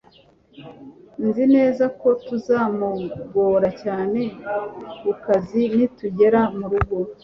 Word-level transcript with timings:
Nzi 1.25 1.43
neza 1.55 1.85
ko 1.99 2.09
tuzamugora 2.25 3.69
cyane 3.83 4.21
kukazi 5.01 5.61
nitugera 5.75 6.39
murugo 6.57 6.95